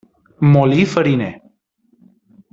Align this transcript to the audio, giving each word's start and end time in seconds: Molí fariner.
Molí 0.53 0.85
fariner. 0.95 1.29